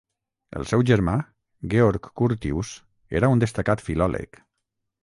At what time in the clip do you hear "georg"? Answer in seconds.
1.75-2.09